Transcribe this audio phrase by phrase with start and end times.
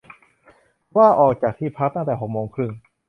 [0.97, 2.71] ว่าออกจากที่พักตั้งแต่หกโมงครึ่ง